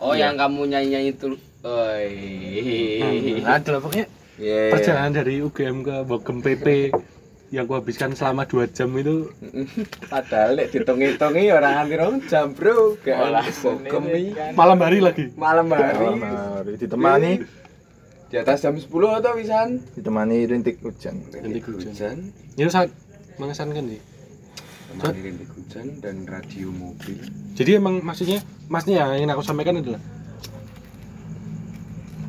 [0.03, 1.39] Oh, yang kamu nyanyi-nyanyi itu.
[1.63, 3.41] Oi.
[3.41, 4.05] Nah, pokoknya
[4.35, 4.75] Iya.
[4.75, 6.91] perjalanan dari UGM ke Bogem PP
[7.55, 9.31] yang aku habiskan selama 2 jam itu
[10.13, 12.99] Padahal lek ditung-hitungi ora nganti rong jam, Bro.
[13.01, 14.31] Gak Malah bogem iki.
[14.53, 15.25] malam hari lagi.
[15.35, 15.95] Malam hari.
[15.95, 17.33] Malam hari ditemani
[18.27, 19.79] Di atas jam 10 atau wisan?
[19.95, 21.23] ditemani rintik hujan.
[21.31, 22.35] Rintik hujan.
[22.53, 22.91] Itu sangat
[23.37, 24.03] mengesankan sih.
[24.91, 27.23] Temani rintik hujan dan radio mobil.
[27.55, 30.03] Jadi emang maksudnya masnya yang ingin aku sampaikan adalah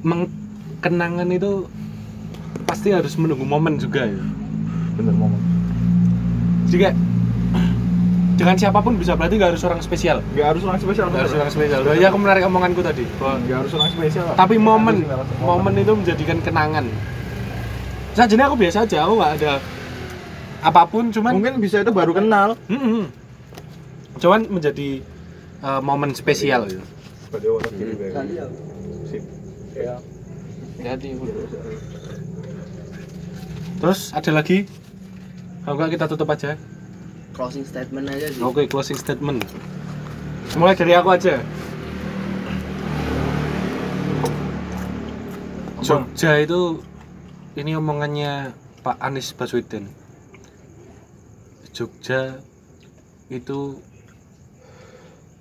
[0.02, 0.30] meng-
[0.78, 1.66] kenangan itu
[2.64, 4.22] pasti harus menunggu momen juga ya.
[4.96, 5.40] Bener momen.
[6.72, 6.96] Kayak
[8.36, 10.20] dengan siapa pun bisa berarti nggak harus orang spesial.
[10.36, 11.08] Enggak harus orang spesial.
[11.08, 11.80] Nggak harus orang spesial.
[11.88, 13.08] Jadi aku menarik omonganku tadi.
[13.16, 14.26] bahwa Enggak harus orang spesial.
[14.36, 15.08] tapi momen
[15.40, 16.86] momen itu menjadikan kenangan.
[18.16, 19.54] Saja aku biasa aja, aku nggak ada
[20.64, 22.56] apa pun, cuman mungkin bisa itu baru kenal.
[22.72, 23.12] Mm-mm.
[24.16, 25.04] cuman menjadi
[25.60, 26.80] uh, momen spesial gitu.
[27.32, 28.16] Pada orang kiri bae.
[29.12, 29.24] Sip.
[30.80, 31.10] Jadi
[33.76, 34.64] Terus ada lagi?
[35.66, 36.54] Kalau nggak kita tutup aja.
[37.34, 38.40] Closing statement aja sih.
[38.40, 39.42] Oke, closing statement.
[40.56, 41.42] Mulai dari aku aja.
[45.82, 46.82] Jogja itu
[47.58, 49.90] ini omongannya Pak Anies Baswedan.
[51.74, 52.40] Jogja
[53.28, 53.82] itu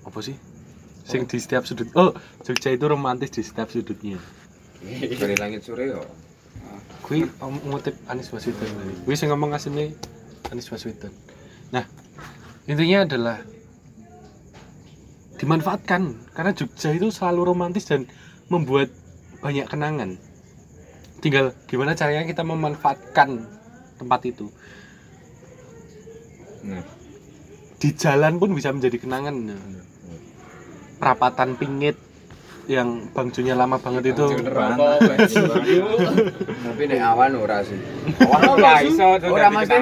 [0.05, 0.35] apa sih?
[1.05, 1.93] Sing di setiap sudut.
[1.95, 4.17] Oh, Jogja itu romantis di setiap sudutnya.
[4.85, 6.01] Dari langit sore yo.
[7.05, 8.95] Kui om- ngutip Anies Baswedan tadi.
[9.05, 9.93] Kui sing ngomong aslinya
[10.53, 11.13] Anies Baswedan.
[11.73, 11.85] Nah,
[12.69, 13.39] intinya adalah
[15.41, 18.09] dimanfaatkan karena Jogja itu selalu romantis dan
[18.49, 18.93] membuat
[19.45, 20.17] banyak kenangan.
[21.21, 23.45] Tinggal gimana caranya kita memanfaatkan
[23.97, 24.49] tempat itu.
[26.65, 26.85] Nah,
[27.81, 29.37] Di jalan pun bisa menjadi kenangan.
[29.37, 29.61] Nah,
[30.97, 32.01] Perapatan Pingit
[32.65, 34.25] yang Bang Junya lama banget itu.
[36.65, 37.77] Tapi nek awan ora sih.
[38.25, 39.77] Awan ora iso Ora mesti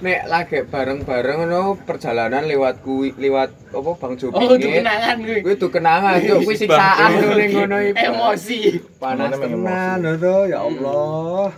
[0.00, 5.38] nek, lagi bareng-bareng ngono perjalanan lewat kuwi lewat apa Bang Jo Oh, itu kenangan gue.
[5.44, 6.38] Kuwi tuh kenangan, Cuk.
[6.44, 8.00] Kuwi siksaan ning ngono iki.
[8.00, 8.58] Emosi.
[8.96, 11.52] Panas tenan lho, ya Allah.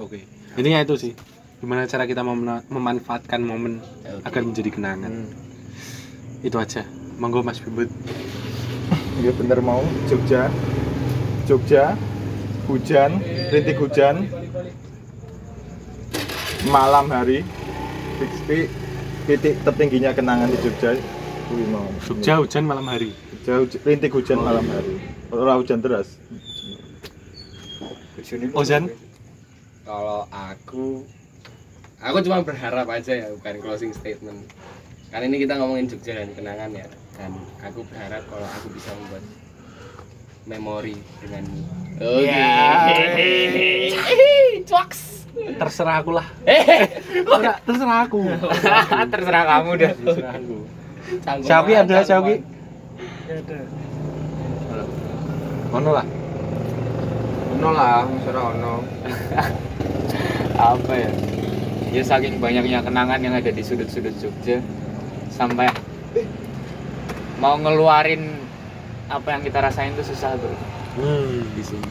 [0.00, 0.24] Oke.
[0.56, 1.12] Intinya itu sih.
[1.60, 3.84] Gimana cara kita memena- memanfaatkan momen
[4.24, 5.28] agar menjadi kenangan.
[6.40, 6.88] Itu aja.
[7.20, 7.92] Monggo Mas Bibut.
[9.20, 10.48] Iya bener mau Jogja.
[11.44, 11.92] Jogja
[12.64, 14.24] hujan, rintik hujan.
[16.68, 17.42] Malam hari
[18.16, 18.68] titik
[19.26, 20.96] titik tertingginya kenangan di Jogja.
[21.50, 21.84] Kuwi mau.
[22.00, 23.12] Jogja hujan malam hari.
[23.44, 25.04] Jogja huj- rintik hujan malam hari.
[25.28, 26.16] Ora hujan deras.
[28.54, 28.88] Ozan?
[29.84, 31.02] Kalau aku
[31.98, 34.48] aku cuma berharap aja ya bukan closing statement.
[35.10, 36.86] Kan ini kita ngomongin Jogja dan kenangan ya.
[37.20, 39.24] Dan aku berharap kalau aku bisa membuat
[40.48, 41.44] memori dengan
[42.00, 42.48] Oke.
[44.64, 45.28] Cuaks.
[45.36, 46.24] Terserah aku lah.
[46.48, 46.88] Eh,
[47.28, 48.24] Enggak, terserah aku.
[49.12, 49.92] Terserah kamu dah.
[50.00, 50.56] Terserah aku.
[51.20, 52.34] canggung Syauki ada Syauki?
[53.28, 53.68] banget.
[55.76, 56.06] Ono lah.
[57.60, 58.74] Ono lah, ora ono.
[60.72, 61.10] Apa ya?
[61.92, 64.64] Ya saking banyaknya kenangan yang ada di sudut-sudut Jogja
[65.28, 65.68] sampai
[67.40, 68.36] mau ngeluarin
[69.08, 70.52] apa yang kita rasain tuh susah bro
[70.90, 71.46] Hmm.
[71.54, 71.90] di sini.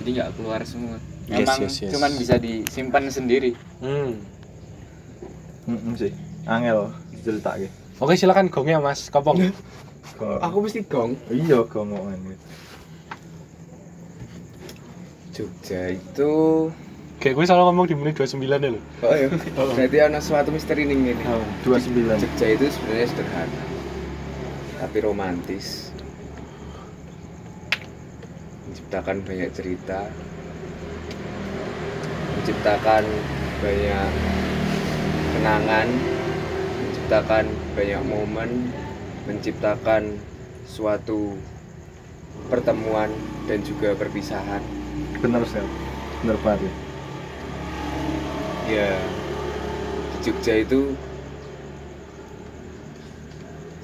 [0.00, 0.96] Jadi nggak keluar semua.
[1.28, 1.90] Yes, Emang yes, yes.
[1.92, 3.52] cuman bisa disimpan sendiri.
[3.78, 4.16] Hmm.
[5.68, 6.12] Heeh sih.
[6.48, 7.68] Angel diceritake.
[8.00, 9.36] Oke, silakan gongnya Mas Kopong.
[10.46, 11.20] Aku mesti gong.
[11.28, 11.84] Iya gitu.
[15.30, 16.32] Jogja itu
[17.18, 18.80] Kayak gue selalu ngomong di menit 29 ya lho.
[19.02, 19.26] Oh iya.
[19.74, 21.22] Berarti ada suatu misteri ning ngene.
[21.26, 21.42] Oh.
[21.66, 22.14] 29.
[22.14, 23.58] Jogja itu sebenarnya sederhana.
[24.78, 25.90] Tapi romantis.
[28.70, 30.06] Menciptakan banyak cerita.
[32.38, 33.04] Menciptakan
[33.58, 34.10] banyak
[35.34, 35.88] kenangan,
[36.78, 38.50] menciptakan banyak momen,
[39.26, 40.22] menciptakan
[40.62, 41.34] suatu
[42.46, 43.10] pertemuan
[43.50, 44.62] dan juga perpisahan.
[45.18, 45.64] Bener sih.
[46.22, 46.70] Bener banget.
[46.70, 46.74] ya.
[48.68, 48.90] Ya,
[50.12, 50.92] di Jogja itu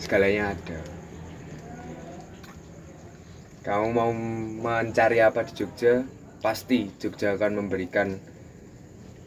[0.04, 0.78] segalanya ada.
[3.64, 4.12] Kamu mau
[4.60, 6.04] mencari apa di Jogja,
[6.38, 8.20] pasti Jogja akan memberikan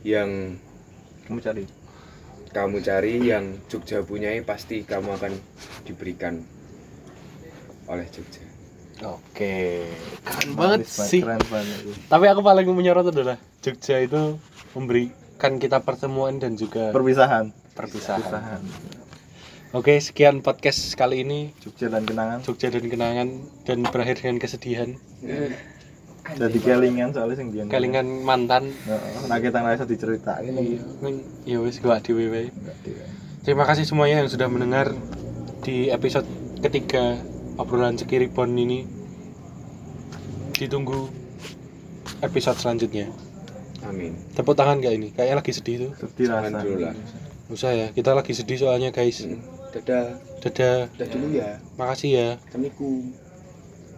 [0.05, 0.53] yang
[1.25, 1.65] Kamu cari.
[2.47, 5.33] kamu cari yang Jogja punyai pasti kamu akan
[5.83, 6.41] diberikan
[7.85, 8.45] oleh Jogja.
[9.03, 9.85] Oke,
[10.23, 11.05] keren banget Mas.
[11.05, 11.21] sih.
[11.21, 11.77] Keren banget.
[12.07, 14.37] Tapi aku paling menyorot adalah Jogja itu
[14.73, 17.49] memberikan kita pertemuan dan juga Perpisahan.
[17.73, 18.21] perpisahan.
[18.21, 18.61] Perpisahan.
[19.75, 22.39] Oke, sekian podcast kali ini Jogja dan kenangan.
[22.39, 23.27] Jogja dan kenangan
[23.67, 24.95] dan berakhir dengan kesedihan.
[26.39, 27.67] Jadi kelingan soalnya sing biyen.
[27.67, 28.71] Kalingan mantan.
[28.71, 30.55] Heeh, nah kita ngerasa diceritain.
[30.55, 30.79] Iya,
[31.43, 32.47] ya wis gua dhewe wae.
[32.47, 33.11] Enggak dia.
[33.43, 34.95] Terima kasih semuanya yang sudah mendengar
[35.67, 36.27] di episode
[36.63, 37.19] ketiga
[37.59, 38.87] obrolan Sekiribon ini.
[40.55, 41.11] Ditunggu
[42.23, 43.11] episode selanjutnya.
[43.83, 44.15] Amin.
[44.31, 45.11] Tepuk tangan gak ini?
[45.11, 45.91] Kayaknya lagi sedih tuh.
[46.07, 46.63] Sedih Jangan rasa.
[46.63, 46.95] dulu lah.
[47.47, 49.23] Usah ya, kita lagi sedih soalnya guys.
[49.27, 49.56] Hmm.
[49.73, 50.15] Dadah.
[50.39, 51.59] Dadah, Dadah dulu ya.
[51.75, 52.29] makasih ya.
[52.47, 53.26] Assalamualaikum.